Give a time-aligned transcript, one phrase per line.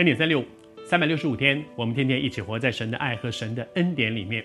[0.00, 0.44] 恩典三六五，
[0.82, 4.42] 三百六十五天，我们天天一起活在神的爱和神的恩典里面。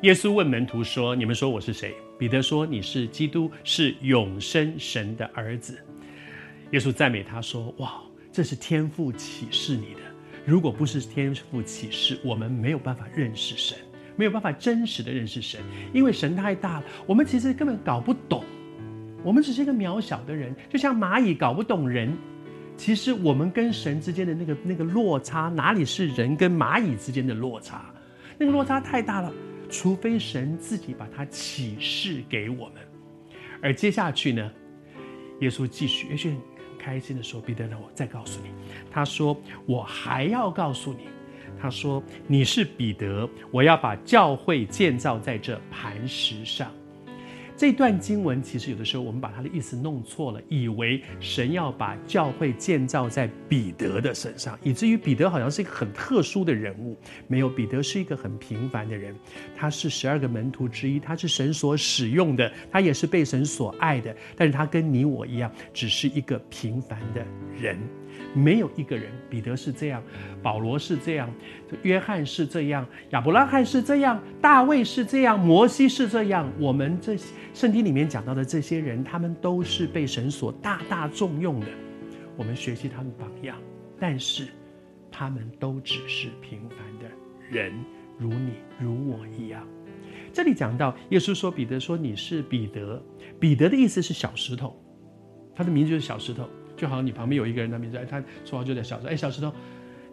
[0.00, 5.78] 耶稣问门徒说：“你们说我是谁？”彼得说：“你是基督，是永生神的儿子。”
[6.72, 8.00] 耶稣赞美他说：“哇，
[8.32, 10.00] 这是天父启示你的。
[10.46, 13.76] 如果不是天父启示，我们没有办法认识神，
[14.16, 15.60] 没有办法真实的认识神，
[15.92, 18.42] 因为神太大了，我们其实根本搞不懂。
[19.22, 22.10] 我们只是一个渺小的人，就像蚂蚁搞不懂人。”
[22.76, 27.86] 其实我们跟神之间的那个那个落差，哪里是人跟蚂蚁之间的落差？
[28.36, 29.32] 那个落差太大了，
[29.70, 32.74] 除非神自己把它启示给我们。
[33.62, 34.50] 而接下去呢，
[35.40, 36.38] 耶稣继续，也许很
[36.78, 38.50] 开心的说：“彼得让，我再告诉你。”
[38.90, 41.06] 他说：“我还要告诉你。”
[41.58, 46.70] 他说：“你是彼得，我要把教会建造在这磐石上。”
[47.56, 56.98] 这段经文其实有的时候我们把它的意思弄错了，以为神要把教会建造在彼得的身上，以至于彼得好像是一个很特殊的人物。
[57.28, 59.14] 没有，彼得是一个很平凡的人，
[59.56, 64.14] 他是十二个门徒之一，他是神所使用的，他也是被神所爱的。
[64.36, 67.24] 但是他跟你我一样，只是一个平凡的
[67.56, 67.78] 人。
[68.32, 70.02] 没有一个人，彼得是这样，
[70.42, 71.32] 保罗是这样，
[71.82, 76.52] 约翰是这样，亚伯拉罕是这样，大卫是这样，摩西是这样。
[76.60, 77.16] 我们这
[77.54, 81.66] 圣经里面讲到的这些人，他们都是被神所大大重用的。
[82.36, 83.56] 我们学习他们榜样，
[83.98, 84.48] 但是
[85.10, 87.10] 他们都只是平凡的
[87.50, 87.72] 人，
[88.18, 89.66] 如你如我一样。
[90.30, 93.02] 这里讲到耶稣说，彼得说，你是彼得，
[93.40, 94.78] 彼得的意思是小石头，
[95.54, 96.46] 他的名字就是小石头。
[96.76, 99.50] 就好像你旁边有一个人，他名字，他说话就在小时候，哎，小石头，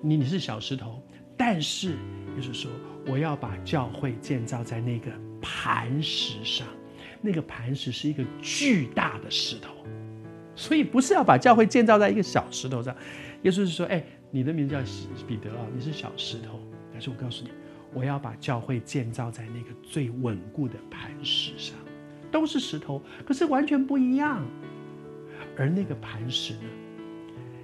[0.02, 1.04] 你你是小石头，
[1.36, 1.98] 但是
[2.36, 2.72] 就是说，
[3.08, 5.12] 我要把教会建造在那个
[5.42, 6.68] 磐石上，
[7.22, 9.74] 那个磐石是一个巨大的石头，
[10.56, 12.96] 所以不是要把教会建造在一个小石头上。
[13.44, 14.82] 耶稣是说，哎，你的名字叫
[15.28, 16.60] 彼得啊，你是小石头，
[16.92, 17.50] 但是我告诉你，
[17.94, 21.76] 我要把教会建造在那个最稳固的磐石上，
[22.32, 24.46] 都是石头，可是完全不一样。
[25.58, 26.70] 而那个磐石呢？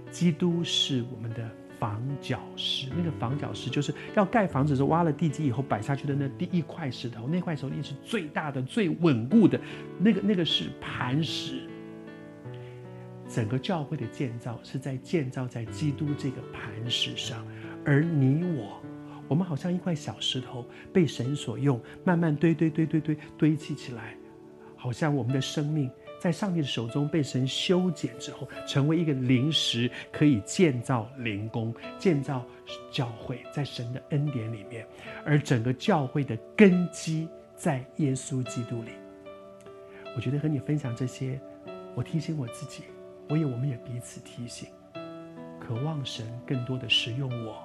[0.10, 1.47] 基督是我们的
[1.80, 2.88] 房角石。
[2.98, 7.28] 那个房角石就是要盖房子的时候挖了地基以后摆下去的那第一块石头。
[7.28, 9.60] 那块石头是最大的、最稳固的。
[10.00, 11.62] 那个那个是磐石。
[13.30, 17.46] 整个教会的建造是在建造在基督这个磐石上。
[17.84, 18.82] 而你我，
[19.28, 24.16] 我们好像一块小石头被神所用，慢慢堆堆堆堆堆堆砌起来，
[24.76, 25.92] 好像我们的生命。
[26.20, 32.46] 在上帝的手中被神修剪之后，成为一个灵石，可以建造灵宫，建造
[32.92, 34.86] 教会，在神的恩典里面。
[35.24, 38.92] 而整个教会的根基在耶稣基督里。
[40.16, 41.40] 我觉得和你分享这些，
[41.94, 42.84] 我提醒我自己，
[43.30, 44.68] 我也我们也彼此提醒，
[45.60, 47.64] 渴望神更多的使用我，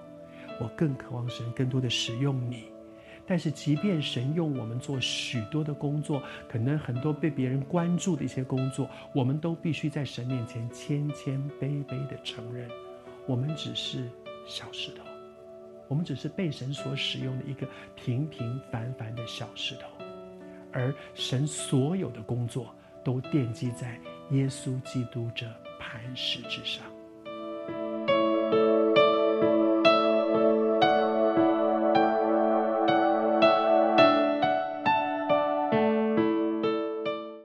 [0.60, 2.64] 我更渴望神更多的使用你。
[3.24, 12.68] 但是，即便神用我们做许多的工作，可能很多被别人关注的一些工作，我们都必须在神面前谦谦卑卑地承认，
[13.26, 14.10] 我们只是
[14.46, 15.04] 小石头，
[15.88, 19.86] 我们只是被神所使用的一个平平凡凡的小石头，
[20.72, 23.98] 而神所有的工作都奠基在
[24.30, 25.46] 耶稣基督这
[25.78, 26.84] 磐石之上。